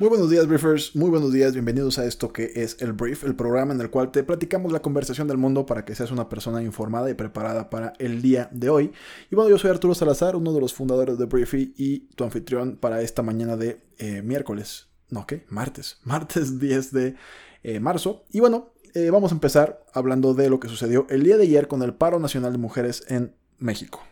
[0.00, 0.96] Muy buenos días, briefers.
[0.96, 1.52] Muy buenos días.
[1.52, 4.80] Bienvenidos a esto que es el brief, el programa en el cual te platicamos la
[4.80, 8.70] conversación del mundo para que seas una persona informada y preparada para el día de
[8.70, 8.92] hoy.
[9.30, 12.78] Y bueno, yo soy Arturo Salazar, uno de los fundadores de Briefy y tu anfitrión
[12.78, 14.86] para esta mañana de eh, miércoles.
[15.10, 15.44] No, ¿qué?
[15.50, 15.98] Martes.
[16.04, 17.16] Martes 10 de
[17.62, 18.24] eh, marzo.
[18.30, 21.68] Y bueno, eh, vamos a empezar hablando de lo que sucedió el día de ayer
[21.68, 24.02] con el paro nacional de mujeres en México.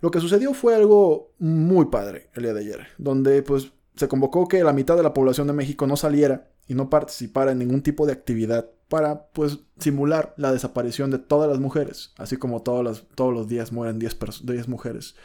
[0.00, 4.46] Lo que sucedió fue algo muy padre el día de ayer, donde pues se convocó
[4.46, 7.82] que la mitad de la población de México no saliera y no participara en ningún
[7.82, 13.06] tipo de actividad para pues simular la desaparición de todas las mujeres, así como todos
[13.18, 15.16] los días mueren 10, mujeres.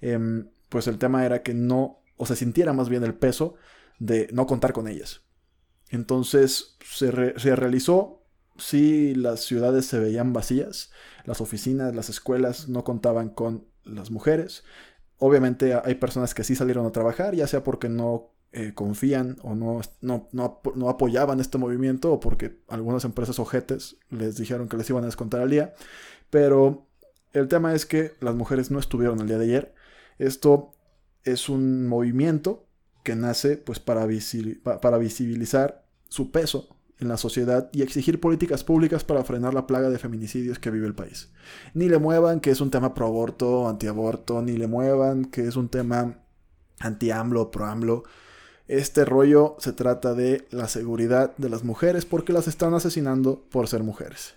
[0.00, 3.54] Em, pues el tema era que no, o se sintiera más bien el peso
[3.98, 5.22] de no contar con ellas.
[5.88, 8.24] Entonces se, se realizó,
[8.58, 10.90] sí las ciudades se veían vacías,
[11.24, 14.64] las oficinas, las escuelas no contaban con las mujeres,
[15.18, 19.54] Obviamente hay personas que sí salieron a trabajar, ya sea porque no eh, confían o
[19.54, 25.02] no, no, apoyaban este movimiento o porque algunas empresas ojetes les dijeron que les iban
[25.04, 25.74] a descontar al día.
[26.30, 26.86] Pero
[27.32, 29.74] el tema es que las mujeres no estuvieron el día de ayer.
[30.18, 30.72] Esto
[31.24, 32.66] es un movimiento
[33.02, 34.06] que nace pues para,
[34.80, 39.90] para visibilizar su peso en la sociedad y exigir políticas públicas para frenar la plaga
[39.90, 41.30] de feminicidios que vive el país.
[41.74, 45.56] Ni le muevan que es un tema pro aborto, anti-aborto, ni le muevan que es
[45.56, 46.18] un tema
[46.80, 48.04] anti-AMLO, pro-AMLO.
[48.68, 53.68] Este rollo se trata de la seguridad de las mujeres porque las están asesinando por
[53.68, 54.34] ser mujeres.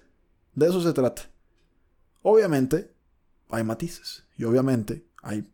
[0.54, 1.24] De eso se trata.
[2.22, 2.94] Obviamente
[3.50, 5.50] hay matices y obviamente hay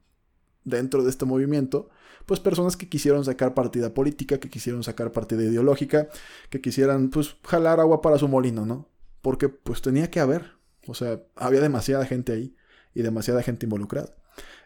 [0.66, 1.90] dentro de este movimiento
[2.26, 6.10] pues personas que quisieron sacar partida política, que quisieron sacar partida ideológica,
[6.50, 8.90] que quisieran pues jalar agua para su molino, ¿no?
[9.22, 10.54] Porque pues tenía que haber,
[10.88, 12.56] o sea, había demasiada gente ahí
[12.94, 14.16] y demasiada gente involucrada.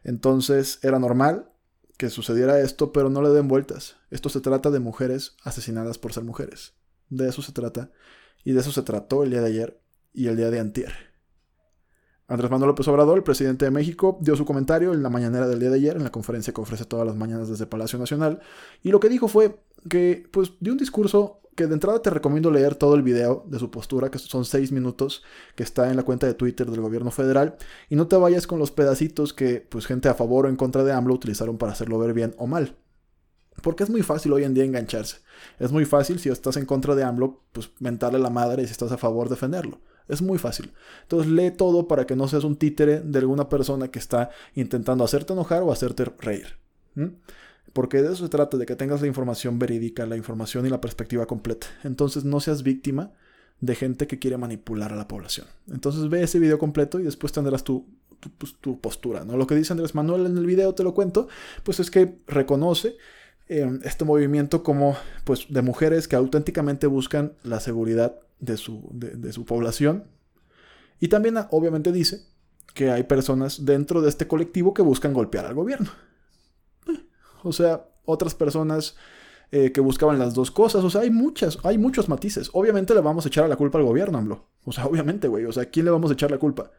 [0.04, 1.52] Entonces era normal
[1.98, 3.98] que sucediera esto, pero no le den vueltas.
[4.10, 6.76] Esto se trata de mujeres asesinadas por ser mujeres.
[7.10, 7.92] De eso se trata.
[8.46, 9.82] Y de eso se trató el día de ayer
[10.14, 11.09] y el día de antier.
[12.30, 15.60] Andrés Manuel López Obrador, el presidente de México, dio su comentario en la mañanera del
[15.60, 18.40] día de ayer, en la conferencia que ofrece todas las mañanas desde Palacio Nacional,
[18.84, 22.52] y lo que dijo fue que, pues, dio un discurso que de entrada te recomiendo
[22.52, 25.24] leer todo el video de su postura, que son seis minutos,
[25.56, 27.58] que está en la cuenta de Twitter del gobierno federal,
[27.90, 30.84] y no te vayas con los pedacitos que, pues, gente a favor o en contra
[30.84, 32.78] de AMLO utilizaron para hacerlo ver bien o mal.
[33.64, 35.18] Porque es muy fácil hoy en día engancharse.
[35.58, 38.72] Es muy fácil si estás en contra de AMLO, pues mentarle la madre y si
[38.72, 39.80] estás a favor defenderlo.
[40.10, 40.72] Es muy fácil.
[41.04, 45.04] Entonces lee todo para que no seas un títere de alguna persona que está intentando
[45.04, 46.58] hacerte enojar o hacerte reír.
[47.72, 50.82] Porque de eso se trata, de que tengas la información verídica, la información y la
[50.82, 51.68] perspectiva completa.
[51.84, 53.12] Entonces no seas víctima
[53.62, 55.46] de gente que quiere manipular a la población.
[55.72, 57.86] Entonces ve ese video completo y después tendrás tu,
[58.20, 59.24] tu, pues, postura.
[59.26, 59.38] ¿no?
[59.38, 61.28] Lo que dice Andrés Manuel en el video, te lo cuento,
[61.64, 62.98] pues es que reconoce
[63.48, 69.32] eh, este movimiento como pues, de mujeres que auténticamente buscan la seguridad de su, de,
[69.34, 70.06] su población.
[71.00, 72.26] Y también ah, obviamente dice
[72.74, 75.90] que hay personas dentro de este colectivo que buscan golpear al gobierno.
[76.88, 77.06] Eh,
[77.44, 78.96] o sea, otras personas
[79.52, 80.84] eh, que buscaban las dos cosas.
[80.84, 82.50] O sea, hay muchas, hay muchos matices.
[82.54, 84.48] Obviamente le vamos a echar a la culpa al gobierno, AMLO.
[84.66, 85.46] O sea, obviamente, güey.
[85.46, 86.72] O sea, ¿a quién le vamos a echar la culpa?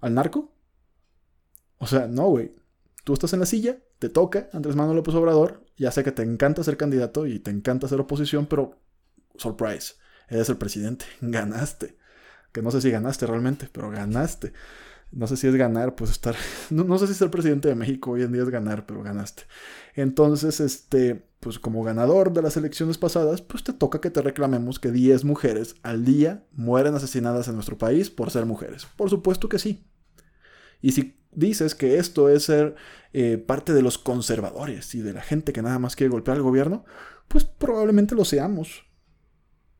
[0.00, 0.52] ¿Al narco?
[1.78, 2.54] O sea, no, güey.
[3.04, 5.62] Tú estás en la silla, te toca Andrés Manuel López Obrador.
[5.76, 8.78] Ya sé que te encanta ser candidato y te encanta ser oposición, pero
[9.36, 9.94] surprise
[10.28, 11.96] eres el presidente, ganaste.
[12.52, 14.52] Que no sé si ganaste realmente, pero ganaste.
[15.10, 16.34] No sé si es ganar, pues estar.
[16.70, 19.44] No, sé si ser presidente de México hoy en día es ganar, pero ganaste.
[19.94, 24.78] Entonces, este, pues como ganador de las elecciones pasadas, pues te toca que te reclamemos
[24.78, 28.86] que 10 mujeres al día mueren asesinadas en nuestro país por ser mujeres.
[28.96, 29.84] Por supuesto que sí.
[30.80, 32.74] Y si dices que esto es ser
[33.12, 36.42] eh, parte de los conservadores y de la gente que nada más quiere golpear al
[36.42, 36.84] gobierno,
[37.28, 38.83] pues probablemente lo seamos.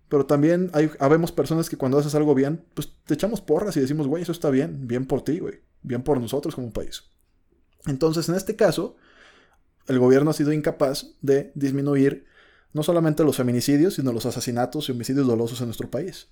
[0.08, 3.80] Pero también hay, habemos personas que cuando haces algo bien, pues te echamos porras y
[3.80, 7.04] decimos, güey, eso está bien, bien por ti, güey, bien por nosotros como país.
[7.86, 8.96] Entonces, en este caso,
[9.86, 12.26] el gobierno ha sido incapaz de disminuir
[12.72, 16.28] no solamente los feminicidios, sino los asesinatos y homicidios dolosos en nuestro país.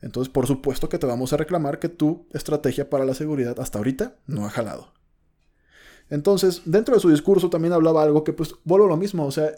[0.00, 3.78] Entonces, por supuesto que te vamos a reclamar que tu estrategia para la seguridad hasta
[3.78, 4.92] ahorita no ha jalado.
[6.08, 9.30] Entonces, dentro de su discurso también hablaba algo que, pues, vuelvo a lo mismo, o
[9.30, 9.52] sea,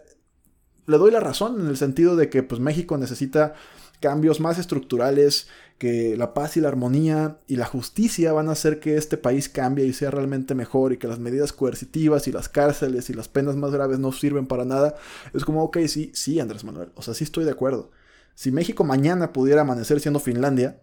[0.86, 3.54] le doy la razón en el sentido de que pues, México necesita
[4.00, 5.48] cambios más estructurales,
[5.78, 9.48] que la paz y la armonía y la justicia van a hacer que este país
[9.48, 13.28] cambie y sea realmente mejor y que las medidas coercitivas y las cárceles y las
[13.28, 14.94] penas más graves no sirven para nada,
[15.32, 17.90] es como, ok, sí, sí, Andrés Manuel, o sea, sí estoy de acuerdo.
[18.34, 20.82] Si México mañana pudiera amanecer siendo Finlandia,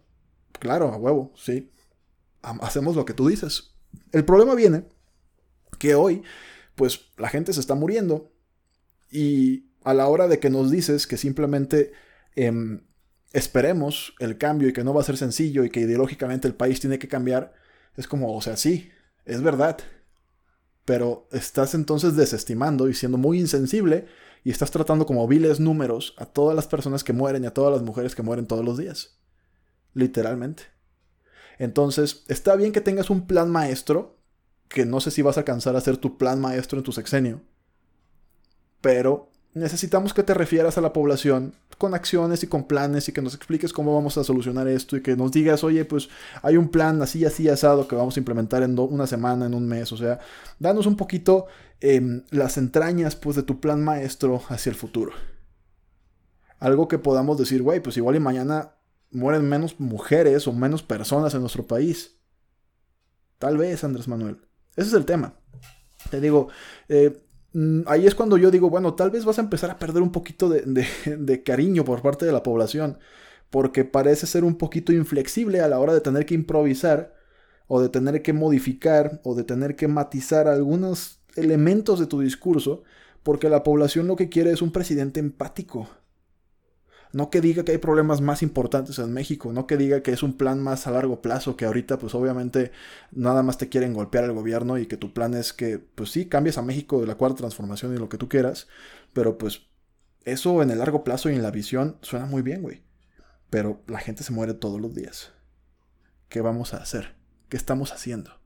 [0.60, 1.72] claro, a huevo, sí,
[2.42, 3.76] hacemos lo que tú dices.
[4.12, 4.84] El problema viene
[5.78, 6.24] que hoy,
[6.76, 8.34] pues la gente se está muriendo
[9.12, 11.92] y a la hora de que nos dices que simplemente
[12.36, 12.82] em,
[13.34, 16.80] esperemos el cambio y que no va a ser sencillo y que ideológicamente el país
[16.80, 17.54] tiene que cambiar,
[17.96, 18.92] es como, o sea, sí,
[19.26, 19.78] es verdad.
[20.86, 24.08] Pero estás entonces desestimando y siendo muy insensible
[24.44, 27.74] y estás tratando como viles números a todas las personas que mueren y a todas
[27.74, 29.20] las mujeres que mueren todos los días.
[29.94, 30.64] Literalmente.
[31.58, 34.18] Entonces, está bien que tengas un plan maestro,
[34.70, 37.42] que no sé si vas a alcanzar a hacer tu plan maestro en tu sexenio,
[38.82, 43.22] pero necesitamos que te refieras a la población con acciones y con planes y que
[43.22, 46.10] nos expliques cómo vamos a solucionar esto y que nos digas, oye, pues
[46.42, 49.68] hay un plan así, así, asado que vamos a implementar en una semana, en un
[49.68, 50.20] mes, o sea,
[50.60, 51.48] danos un poquito
[51.80, 55.14] em, las entrañas pues de tu plan maestro hacia el futuro.
[56.60, 58.76] Algo que podamos decir, güey, pues igual y mañana
[59.12, 62.20] mueren menos mujeres o menos personas en nuestro país.
[63.38, 64.42] Tal vez, Andrés Manuel.
[64.76, 65.36] Ese es el tema.
[66.10, 66.50] Te digo,
[66.90, 67.24] eh,
[67.88, 70.50] ahí es cuando yo digo, bueno, tal vez vas a empezar a perder un poquito
[70.50, 73.00] de, cariño por parte de la población,
[73.50, 77.16] porque parece ser un poquito inflexible a la hora de tener que improvisar,
[77.68, 82.84] o de tener que modificar, o de tener que matizar algunos elementos de tu discurso,
[83.24, 85.88] porque la población lo que quiere es un presidente empático,
[87.12, 90.24] no que diga que hay problemas más importantes en México, no que diga que es
[90.24, 92.72] un plan más a largo plazo, que ahorita pues obviamente
[93.12, 96.26] nada más te quieren golpear el gobierno y que tu plan es que pues sí,
[96.28, 98.68] cambies a México de la cuarta transformación y lo que tú quieras,
[99.14, 99.70] pero pues
[100.26, 102.84] eso en el largo plazo y en la visión suena muy bien, güey.
[103.50, 105.32] Pero la gente se muere todos los días.
[106.28, 107.16] ¿Qué vamos a hacer?
[107.50, 108.40] ¿Qué estamos haciendo?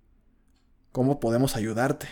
[0.94, 2.08] ¿Cómo podemos ayudarte?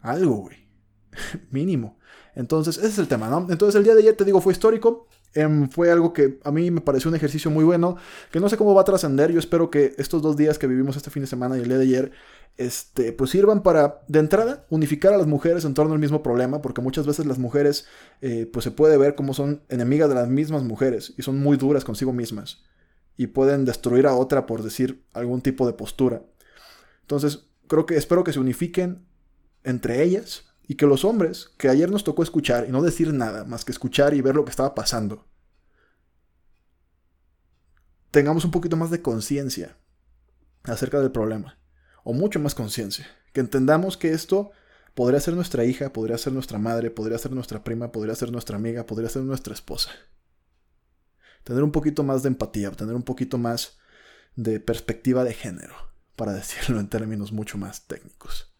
[0.00, 0.68] Algo, güey.
[1.50, 1.98] Mínimo.
[2.34, 3.46] Entonces, ese es el tema, ¿no?
[3.50, 5.08] Entonces, el día de ayer, te digo, fue histórico.
[5.34, 7.96] Em, fue algo que a mí me pareció un ejercicio muy bueno,
[8.32, 9.30] que no sé cómo va a trascender.
[9.30, 11.78] Yo espero que estos dos días que vivimos este fin de semana y el día
[11.78, 12.12] de ayer,
[12.56, 16.60] este, pues sirvan para, de entrada, unificar a las mujeres en torno al mismo problema,
[16.62, 17.86] porque muchas veces las mujeres,
[18.22, 21.56] eh, pues se puede ver como son enemigas de las mismas mujeres y son muy
[21.56, 22.64] duras consigo mismas
[23.16, 26.22] y pueden destruir a otra por decir algún tipo de postura.
[27.02, 29.04] Entonces, creo que espero que se unifiquen
[29.62, 33.44] entre ellas y que los hombres, que ayer nos tocó escuchar y no decir nada
[33.44, 35.26] más que escuchar y ver lo que estaba pasando,
[38.12, 39.76] tengamos un poquito más de conciencia
[40.62, 41.58] acerca del problema,
[42.04, 44.52] o mucho más conciencia, que entendamos que esto
[44.94, 48.54] podría ser nuestra hija, podría ser nuestra madre, podría ser nuestra prima, podría ser nuestra
[48.54, 49.90] amiga, podría ser nuestra esposa.
[51.42, 53.76] Tener un poquito más de empatía, tener un poquito más
[54.36, 55.74] de perspectiva de género,
[56.14, 58.50] para decirlo en términos mucho más técnicos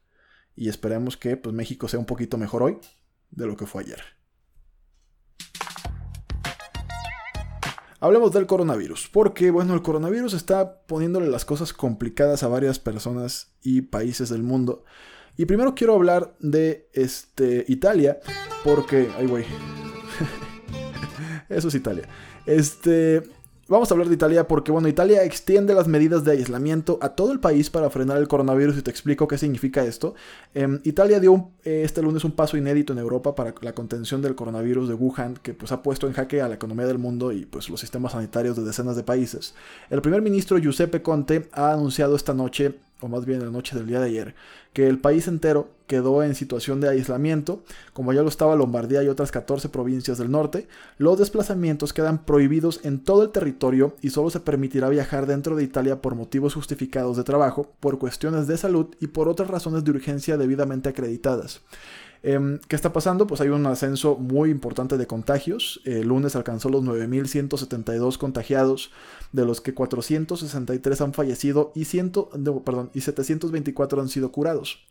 [0.60, 2.76] y esperemos que pues, México sea un poquito mejor hoy
[3.30, 4.02] de lo que fue ayer.
[7.98, 13.54] Hablemos del coronavirus, porque bueno, el coronavirus está poniéndole las cosas complicadas a varias personas
[13.62, 14.84] y países del mundo.
[15.38, 18.20] Y primero quiero hablar de este, Italia,
[18.62, 19.08] porque...
[19.16, 19.46] Ay, güey.
[21.48, 22.06] Eso es Italia.
[22.44, 23.22] Este,
[23.70, 27.30] Vamos a hablar de Italia porque, bueno, Italia extiende las medidas de aislamiento a todo
[27.30, 30.16] el país para frenar el coronavirus y te explico qué significa esto.
[30.54, 34.88] Em, Italia dio este lunes un paso inédito en Europa para la contención del coronavirus
[34.88, 37.68] de Wuhan, que pues ha puesto en jaque a la economía del mundo y pues
[37.68, 39.54] los sistemas sanitarios de decenas de países.
[39.88, 43.86] El primer ministro Giuseppe Conte ha anunciado esta noche o más bien la noche del
[43.86, 44.34] día de ayer,
[44.72, 49.08] que el país entero quedó en situación de aislamiento, como ya lo estaba Lombardía y
[49.08, 54.30] otras 14 provincias del norte, los desplazamientos quedan prohibidos en todo el territorio y solo
[54.30, 58.94] se permitirá viajar dentro de Italia por motivos justificados de trabajo, por cuestiones de salud
[59.00, 61.60] y por otras razones de urgencia debidamente acreditadas.
[62.22, 63.26] Em, ¿Qué está pasando?
[63.26, 65.80] Pues hay un ascenso muy importante de contagios.
[65.84, 68.90] El lunes alcanzó los 9.172 contagiados,
[69.32, 72.12] de los que 463 han fallecido y, 100,
[72.64, 74.86] perdón, y 724 han sido curados.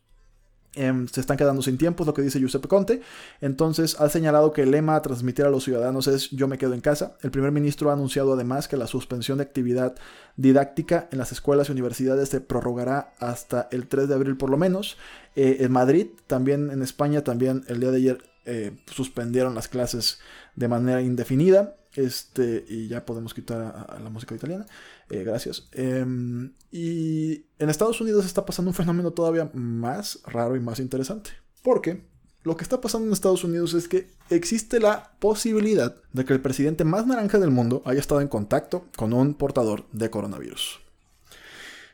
[0.75, 3.01] Em, se están quedando sin tiempo, es lo que dice Giuseppe Conte.
[3.41, 6.75] Entonces ha señalado que el lema a transmitir a los ciudadanos es yo me quedo
[6.75, 7.17] en casa.
[7.21, 9.95] El primer ministro ha anunciado además que la suspensión de actividad
[10.38, 14.57] didáctica en las escuelas y universidades se prorrogará hasta el 3 de abril por lo
[14.57, 14.97] menos.
[15.35, 20.19] Eh, en Madrid, también en España, también el día de ayer eh, suspendieron las clases
[20.55, 21.75] de manera indefinida.
[21.96, 24.65] Este, y ya podemos quitar a, la música italiana.
[25.10, 25.67] Eh, gracias.
[25.72, 31.31] Em, y en Estados Unidos está pasando un fenómeno todavía más raro y más interesante.
[31.63, 32.03] Porque
[32.43, 36.41] lo que está pasando en Estados Unidos es que existe la posibilidad de que el
[36.41, 40.79] presidente más naranja del mundo haya estado en contacto con un portador de coronavirus.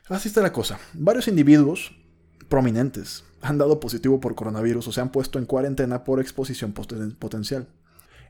[0.08, 0.78] Así está la cosa.
[0.94, 1.92] Varios individuos
[2.48, 7.66] prominentes han dado positivo por coronavirus o se han puesto en cuarentena por exposición potencial.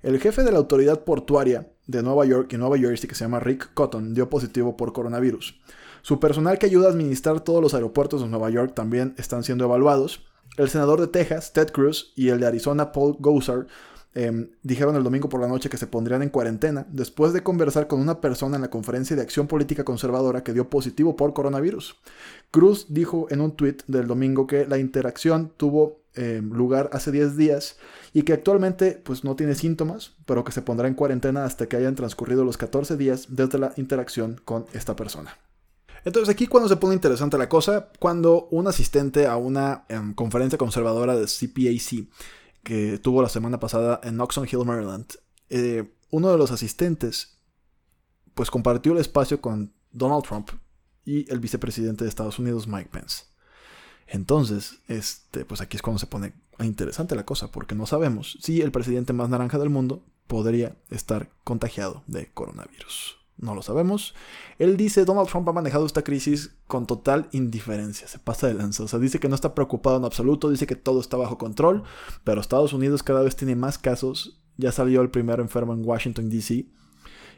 [0.03, 3.41] El jefe de la autoridad portuaria de Nueva York y Nueva Jersey, que se llama
[3.41, 5.59] Rick Cotton, dio positivo por coronavirus.
[6.03, 9.65] Su personal que ayuda a administrar todos los aeropuertos de Nueva York también están siendo
[9.65, 10.25] evaluados.
[10.57, 13.67] El senador de Texas, Ted Cruz, y el de Arizona, Paul Gosar,
[14.15, 17.87] em, dijeron el domingo por la noche que se pondrían en cuarentena después de conversar
[17.87, 21.97] con una persona en la conferencia de acción política conservadora que dio positivo por coronavirus.
[22.51, 27.37] Cruz dijo en un tuit del domingo que la interacción tuvo em, lugar hace 10
[27.37, 27.77] días
[28.13, 31.77] y que actualmente pues no tiene síntomas, pero que se pondrá en cuarentena hasta que
[31.77, 35.39] hayan transcurrido los 14 días desde la interacción con esta persona.
[36.05, 40.59] Entonces aquí cuando se pone interesante la cosa, cuando un asistente a una em, conferencia
[40.59, 42.09] conservadora de CPAC
[42.63, 45.07] que tuvo la semana pasada en Oxon Hill, Maryland,
[45.51, 47.39] eh, uno de los asistentes
[48.35, 50.51] pues compartió el espacio con Donald Trump
[51.05, 53.25] y el vicepresidente de Estados Unidos, Mike Pence.
[54.07, 58.61] Entonces, este, pues aquí es cuando se pone interesante la cosa, porque no sabemos si
[58.61, 63.17] el presidente más naranja del mundo podría estar contagiado de coronavirus.
[63.39, 64.15] No lo sabemos.
[64.59, 68.85] Él dice, Donald Trump ha manejado esta crisis con total indiferencia, se pasa de lanza.
[68.85, 71.83] O sea, dice que no está preocupado en absoluto, dice que todo está bajo control,
[72.25, 74.41] pero Estados Unidos cada vez tiene más casos.
[74.57, 76.67] Ya salió el primero enfermo en Washington, D.C.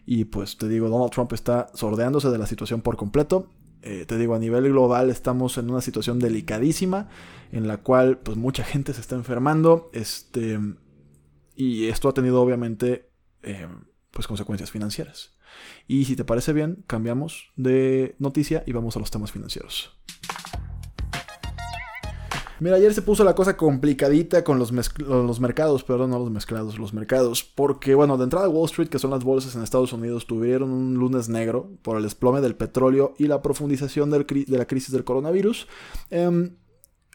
[0.06, 3.50] Y pues te digo, Donald Trump está sordeándose de la situación por completo.
[3.82, 7.08] Eh, te digo, a nivel global estamos en una situación delicadísima
[7.52, 9.90] en la cual pues mucha gente se está enfermando.
[9.92, 10.58] Este,
[11.54, 13.10] y esto ha tenido obviamente
[13.42, 13.68] eh,
[14.10, 15.36] pues consecuencias financieras.
[15.86, 19.98] Y si te parece bien, cambiamos de noticia y vamos a los temas financieros.
[22.60, 26.78] Mira, ayer se puso la cosa complicadita con los, los, mercados, perdón, no los mezclados,
[26.78, 30.26] los mercados, porque bueno, de entrada Wall Street, que son las bolsas en Estados Unidos,
[30.26, 34.92] tuvieron un lunes negro por el desplome del petróleo y la profundización de la crisis
[34.92, 35.68] del coronavirus.
[36.10, 36.56] Em,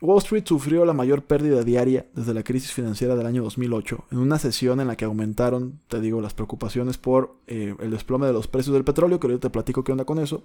[0.04, 4.18] Wall Street sufrió la mayor pérdida diaria desde la crisis financiera del año 2008, en
[4.18, 8.34] una sesión en la que aumentaron, te digo, las preocupaciones por eh, el desplome de
[8.34, 10.44] los precios del petróleo, que ahorita te platico qué onda con eso,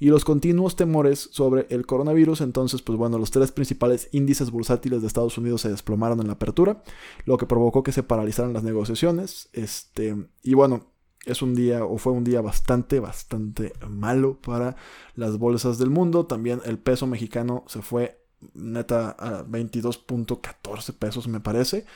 [0.00, 2.40] y los continuos temores sobre el coronavirus.
[2.40, 6.32] Entonces, pues bueno, los tres principales índices bursátiles de Estados Unidos se desplomaron en la
[6.32, 6.82] apertura,
[7.26, 9.50] lo que provocó que se paralizaran las negociaciones.
[9.52, 10.86] Este, y bueno,
[11.26, 14.76] es un día o fue un día bastante, bastante malo para
[15.14, 16.24] las bolsas del mundo.
[16.24, 18.23] También el peso mexicano se fue
[18.54, 21.86] neta a 22.14 pesos me parece.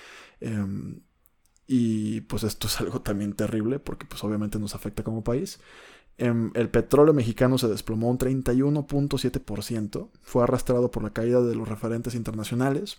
[0.41, 1.01] Em,
[1.67, 5.61] y pues esto es algo también terrible porque pues obviamente nos afecta como país.
[6.17, 10.11] Em, el petróleo mexicano se desplomó un 31.7%.
[10.23, 12.99] Fue arrastrado por la caída de los referentes internacionales.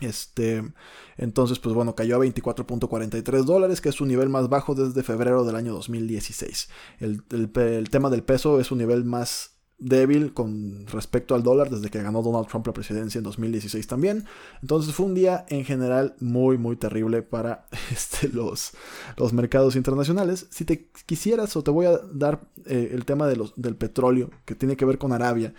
[0.00, 0.72] Este,
[1.16, 5.44] entonces, pues bueno, cayó a 24.43 dólares, que es su nivel más bajo desde febrero
[5.44, 6.68] del año 2016.
[6.98, 11.90] El, el tema del peso es su nivel más débil con respecto al dólar desde
[11.90, 14.24] que ganó Donald Trump la presidencia en 2016 también.
[14.62, 18.72] Entonces fue un día en general muy muy terrible para este, los,
[19.16, 20.46] los mercados internacionales.
[20.50, 24.30] Si te quisieras o te voy a dar eh, el tema de los, del petróleo
[24.44, 25.54] que tiene que ver con Arabia.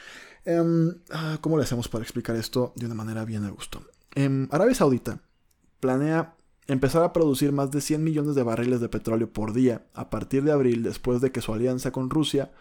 [0.46, 3.84] Em, ah, ¿Cómo le hacemos para explicar esto de una manera bien a gusto?
[4.14, 5.20] Em, Arabia Saudita
[5.80, 6.36] planea
[6.68, 10.44] empezar a producir más de 100 millones de barriles de petróleo por día a partir
[10.44, 12.52] de abril después de que su alianza con Rusia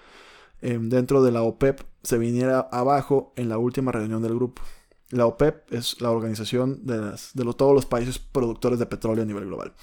[0.64, 4.62] Em, dentro de la OPEP se viniera abajo en la última reunión del grupo.
[5.11, 7.12] La OPEP es la organización de,
[7.54, 9.75] todos los países productores de petróleo a nivel global.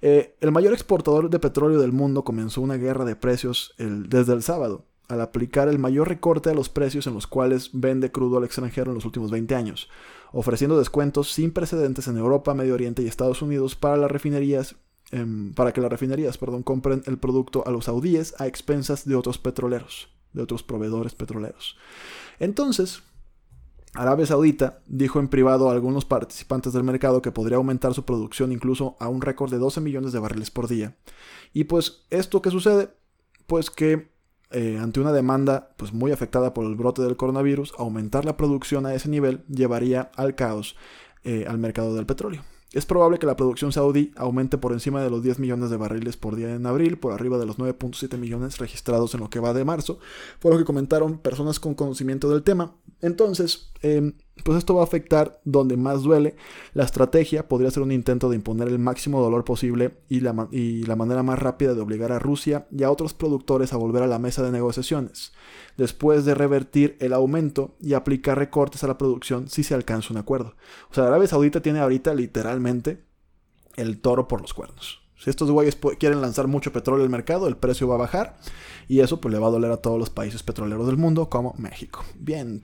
[0.00, 4.44] Eh, el mayor exportador de petróleo del mundo comenzó una guerra de precios desde el
[4.44, 8.44] sábado, al aplicar el mayor recorte a los precios en los cuales vende crudo al
[8.44, 9.88] extranjero en los últimos 20 años,
[10.30, 14.76] ofreciendo descuentos sin precedentes en Europa, Medio Oriente y Estados Unidos para las refinerías
[15.10, 19.16] em, para que las refinerías perdón, compren el producto a los saudíes a expensas de
[19.16, 21.76] otros petroleros de otros proveedores petroleros.
[22.38, 23.02] Entonces,
[23.94, 28.52] Arabia Saudita dijo en privado a algunos participantes del mercado que podría aumentar su producción
[28.52, 30.96] incluso a un récord de 12 millones de barriles por día.
[31.52, 32.90] Y pues, ¿esto qué sucede?
[33.46, 34.10] Pues que
[34.52, 38.86] eh, ante una demanda pues, muy afectada por el brote del coronavirus, aumentar la producción
[38.86, 40.76] a ese nivel llevaría al caos
[41.24, 42.42] eh, al mercado del petróleo.
[42.72, 46.16] Es probable que la producción saudí aumente por encima de los 10 millones de barriles
[46.16, 49.52] por día en abril, por arriba de los 9.7 millones registrados en lo que va
[49.52, 49.98] de marzo,
[50.38, 52.76] por lo que comentaron personas con conocimiento del tema.
[53.02, 56.36] Entonces, em, pues esto va a afectar donde más duele.
[56.74, 60.84] La estrategia podría ser un intento de imponer el máximo dolor posible y la, y
[60.84, 64.06] la, manera más rápida de obligar a Rusia y a otros productores a volver a
[64.06, 65.32] la mesa de negociaciones,
[65.76, 70.18] después de revertir el aumento y aplicar recortes a la producción si se alcanza un
[70.18, 70.56] acuerdo.
[70.90, 73.04] O sea, Arabia Saudita tiene ahorita literalmente
[73.76, 75.00] el toro por los cuernos.
[75.20, 78.38] Si estos güeyes quieren lanzar mucho petróleo al mercado, el precio va a bajar
[78.88, 81.54] y eso pues le va a doler a todos los países petroleros del mundo como
[81.58, 82.02] México.
[82.18, 82.62] Bien,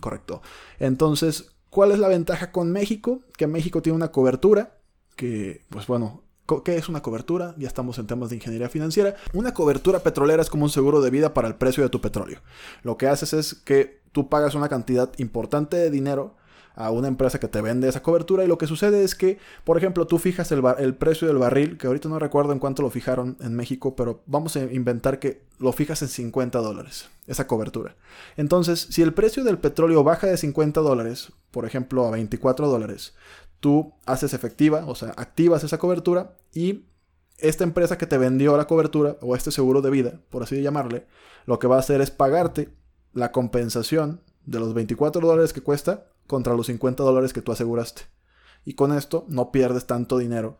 [0.00, 0.42] correcto.
[0.80, 3.20] Entonces, ¿cuál es la ventaja con México?
[3.36, 4.78] Que México tiene una cobertura
[5.14, 6.22] que, pues bueno,
[6.64, 7.56] ¿Qué es una cobertura?
[7.58, 9.16] Ya estamos en temas de ingeniería financiera.
[9.32, 12.40] Una cobertura petrolera es como un seguro de vida para el precio de tu petróleo.
[12.84, 16.36] Lo que haces es que tú pagas una cantidad importante de dinero
[16.76, 19.78] a una empresa que te vende esa cobertura y lo que sucede es que, por
[19.78, 22.90] ejemplo, tú fijas el, el, precio del barril, que ahorita no recuerdo en cuánto lo
[22.90, 27.96] fijaron en México, pero vamos a inventar que lo fijas en 50 dólares, esa cobertura.
[28.36, 33.14] Entonces, si el precio del petróleo baja de 50 dólares, por ejemplo, a 24 dólares,
[33.60, 36.84] tú haces efectiva, o sea, activas esa cobertura y
[37.38, 41.06] esta empresa que te vendió la cobertura, o este seguro de vida, por así llamarle,
[41.46, 42.68] lo que va a hacer es pagarte
[43.14, 48.02] la compensación de los 24 dólares que cuesta contra los 50 dólares que tú aseguraste.
[48.64, 50.58] Y con esto no pierdes tanto dinero.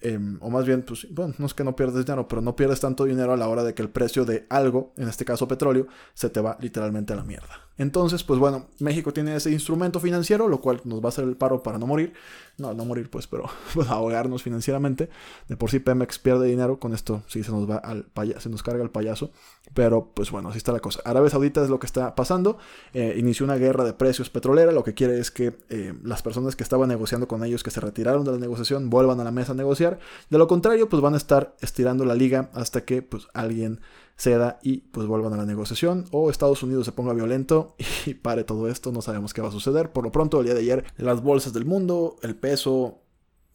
[0.00, 2.80] Em, o más bien, pues, bueno, no es que no pierdes dinero, pero no pierdes
[2.80, 5.86] tanto dinero a la hora de que el precio de algo, en este caso petróleo,
[6.14, 7.66] se te va literalmente a la mierda.
[7.78, 11.36] Entonces, pues bueno, México tiene ese instrumento financiero, lo cual nos va a hacer el
[11.36, 12.14] paro para no morir.
[12.56, 15.10] No, no morir, pues, pero pues, ahogarnos financieramente.
[15.48, 18.48] De por sí Pemex pierde dinero, con esto sí se nos va al payaso, se
[18.48, 19.30] nos carga el payaso.
[19.74, 21.00] Pero pues bueno, así está la cosa.
[21.04, 22.56] Arabia Saudita es lo que está pasando.
[22.94, 26.56] Eh, inició una guerra de precios petrolera, lo que quiere es que eh, las personas
[26.56, 29.52] que estaban negociando con ellos, que se retiraron de la negociación, vuelvan a la mesa
[29.52, 29.85] a negociar.
[30.30, 33.80] De lo contrario, pues van a estar estirando la liga hasta que pues alguien
[34.16, 37.76] ceda y pues vuelvan a la negociación o Estados Unidos se ponga violento
[38.06, 39.92] y pare todo esto, no sabemos qué va a suceder.
[39.92, 43.00] Por lo pronto, el día de ayer, las bolsas del mundo, el peso,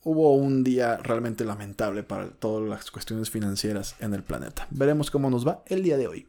[0.04, 4.68] hubo un día realmente lamentable para todas las cuestiones financieras en el planeta.
[4.72, 6.28] Veremos cómo nos va el día de hoy.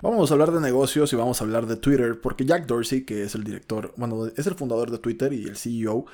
[0.00, 3.24] Vamos a hablar de negocios y vamos a hablar de Twitter, porque Jack Dorsey, que
[3.24, 6.06] es el director, bueno, es el fundador de Twitter y el CEO,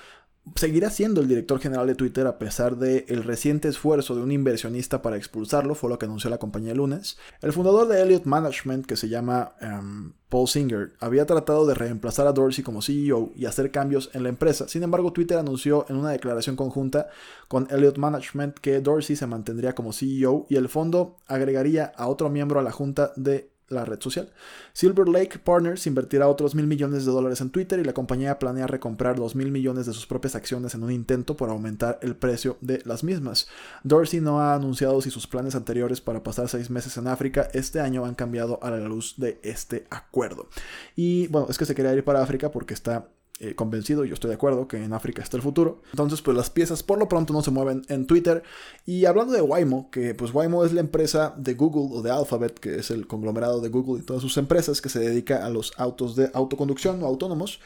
[0.56, 4.30] seguirá siendo el director general de Twitter a pesar del el reciente esfuerzo de un
[4.30, 7.16] inversionista para expulsarlo, fue lo que anunció la compañía el lunes.
[7.40, 12.26] El fundador de Elliott Management, que se llama em, Paul Singer, había tratado de reemplazar
[12.26, 14.68] a Dorsey como CEO y hacer cambios en la empresa.
[14.68, 17.08] Sin embargo, Twitter anunció en una declaración conjunta
[17.48, 22.28] con Elliott Management que Dorsey se mantendría como CEO y el fondo agregaría a otro
[22.28, 24.30] miembro a la junta de la red social.
[24.72, 28.66] Silver Lake Partners invertirá otros mil millones de dólares en Twitter y la compañía planea
[28.66, 32.56] recomprar dos mil millones de sus propias acciones en un intento por aumentar el precio
[32.60, 33.48] de las mismas.
[33.82, 37.80] Dorsey no ha anunciado si sus planes anteriores para pasar seis meses en África este
[37.80, 40.48] año han cambiado a la luz de este acuerdo.
[40.96, 43.08] Y bueno, es que se quería ir para África porque está
[43.40, 45.82] eh, convencido, yo estoy de acuerdo, que en África está el futuro.
[45.90, 48.44] Entonces, pues las piezas por lo pronto no se mueven en Twitter.
[48.86, 52.60] Y hablando de Waymo, que pues Waymo es la empresa de Google o de Alphabet,
[52.60, 55.72] que es el conglomerado de Google y todas sus empresas que se dedica a los
[55.78, 57.58] autos de autoconducción o autónomos.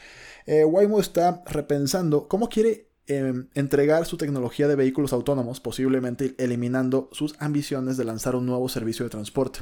[0.47, 7.09] Eh, Waymo está repensando cómo quiere em, entregar su tecnología de vehículos autónomos, posiblemente eliminando
[7.11, 9.59] sus ambiciones de lanzar un nuevo servicio de transporte.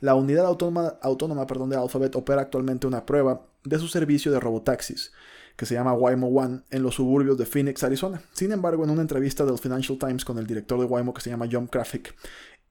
[0.00, 4.38] La unidad autónoma, autónoma perdón, de Alphabet opera actualmente una prueba de su servicio de
[4.38, 5.10] robotaxis
[5.58, 8.22] que se llama Waymo One en los suburbios de Phoenix, Arizona.
[8.32, 11.30] Sin embargo, en una entrevista del Financial Times con el director de Waymo que se
[11.30, 12.14] llama John Krafik,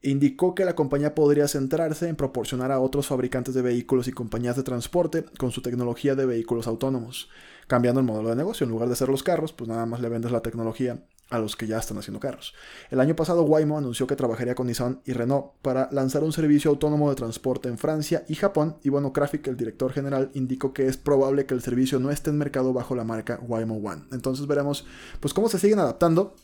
[0.01, 4.55] indicó que la compañía podría centrarse en proporcionar a otros fabricantes de vehículos y compañías
[4.55, 7.27] de transporte con su tecnología de vehículos autónomos,
[7.67, 8.63] cambiando el modelo de negocio.
[8.63, 10.97] En lugar de hacer los carros, pues nada más le vendes la tecnología
[11.29, 12.53] a los que ya están haciendo carros.
[12.89, 16.71] El año pasado Waymo anunció que trabajaría con Nissan y Renault para lanzar un servicio
[16.71, 20.87] autónomo de transporte en Francia y Japón y bueno, Graphic, el director general, indicó que
[20.87, 24.03] es probable que el servicio no esté en mercado bajo la marca Waymo One.
[24.11, 24.85] Entonces veremos
[25.19, 26.35] pues cómo se siguen adaptando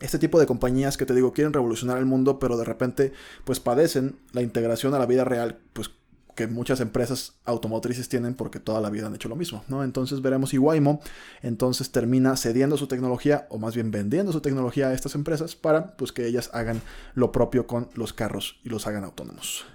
[0.00, 3.12] este tipo de compañías que te digo quieren revolucionar el mundo, pero de repente
[3.44, 5.90] pues padecen la integración a la vida real, pues
[6.40, 9.84] que muchas empresas automotrices tienen porque toda la vida han hecho lo mismo, ¿no?
[9.84, 11.02] Entonces veremos si Waymo
[11.42, 15.98] entonces termina cediendo su tecnología o más bien vendiendo su tecnología a estas empresas para
[15.98, 16.80] pues que ellas hagan
[17.12, 19.66] lo propio con los carros y los hagan autónomos.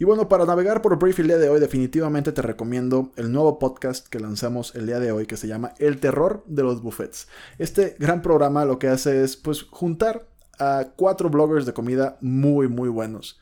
[0.00, 3.60] Y bueno, para navegar por Brief el día de hoy, definitivamente te recomiendo el nuevo
[3.60, 7.28] podcast que lanzamos el día de hoy que se llama El terror de los buffets.
[7.58, 10.26] Este gran programa lo que hace es pues juntar
[10.58, 13.38] a cuatro bloggers de comida muy muy buenos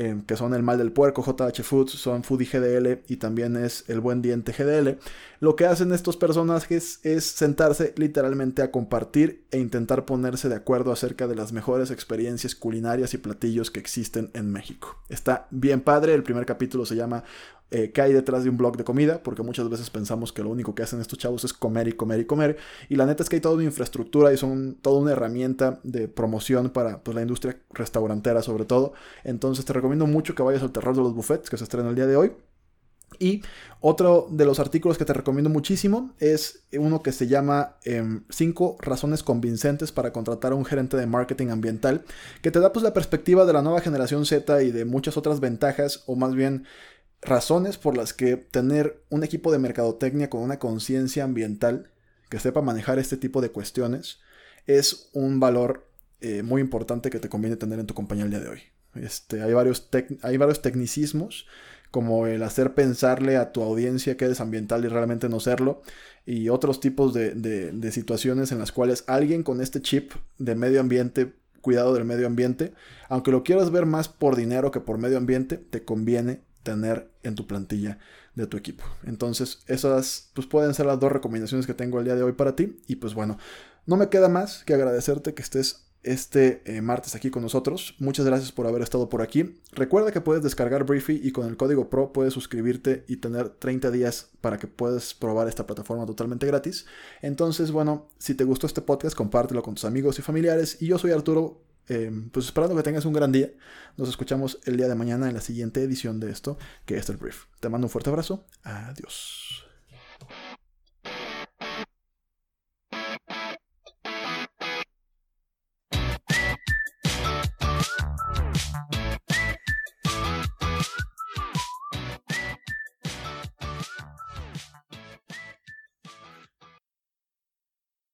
[0.00, 3.84] eh, que son el mal del puerco, JH Foods, son Foodie GDL y también es
[3.88, 4.96] el buen diente GDL,
[5.40, 10.92] lo que hacen estos personajes es sentarse literalmente a compartir e intentar ponerse de acuerdo
[10.92, 14.96] acerca de las mejores experiencias culinarias y platillos que existen en México.
[15.08, 17.24] Está bien padre, el primer capítulo se llama
[17.70, 19.22] eh, ¿Qué hay detrás de un blog de comida?
[19.22, 22.20] Porque muchas veces pensamos que lo único que hacen estos chavos es comer y comer
[22.20, 22.56] y comer.
[22.88, 26.08] Y la neta es que hay toda una infraestructura y son toda una herramienta de
[26.08, 28.94] promoción para pues, la industria restaurantera sobre todo.
[29.22, 31.94] Entonces te recomiendo mucho que vayas al Terror de los Buffets que se estrena el
[31.94, 32.32] día de hoy.
[33.18, 33.42] Y
[33.80, 37.76] otro de los artículos que te recomiendo muchísimo es uno que se llama
[38.28, 42.04] 5 em, razones convincentes para contratar a un gerente de marketing ambiental,
[42.42, 45.40] que te da pues la perspectiva de la nueva generación Z y de muchas otras
[45.40, 46.64] ventajas, o más bien
[47.22, 51.90] razones por las que tener un equipo de mercadotecnia con una conciencia ambiental
[52.28, 54.20] que sepa manejar este tipo de cuestiones
[54.66, 55.88] es un valor
[56.20, 58.60] eh, muy importante que te conviene tener en tu compañía el día de hoy.
[58.94, 59.88] Este, hay, varios
[60.22, 61.46] hay varios tecnicismos
[61.90, 65.82] como el hacer pensarle a tu audiencia que eres ambiental y realmente no serlo,
[66.26, 70.80] y otros tipos de, de, situaciones en las cuales alguien con este chip de medio
[70.80, 72.74] ambiente, cuidado del medio ambiente,
[73.08, 77.34] aunque lo quieras ver más por dinero que por medio ambiente, te conviene tener en
[77.34, 77.98] tu plantilla
[78.34, 78.84] de tu equipo.
[79.04, 82.56] Entonces, esas pues pueden ser las dos recomendaciones que tengo el día de hoy para
[82.56, 82.78] ti.
[82.86, 83.38] Y pues bueno,
[83.86, 87.94] no me queda más que agradecerte que estés este eh, martes aquí con nosotros.
[87.98, 89.60] Muchas gracias por haber estado por aquí.
[89.72, 93.90] Recuerda que puedes descargar Briefy y con el código PRO puedes suscribirte y tener 30
[93.90, 96.86] días para que puedas probar esta plataforma totalmente gratis.
[97.20, 100.80] Entonces, bueno, si te gustó este podcast, compártelo con tus amigos y familiares.
[100.80, 103.50] Y yo soy Arturo, em, pues esperando que tengas un gran día.
[103.96, 107.16] Nos escuchamos el día de mañana en la siguiente edición de esto, que es el
[107.16, 107.44] Brief.
[107.60, 108.46] Te mando un fuerte abrazo.
[108.62, 109.67] Adiós.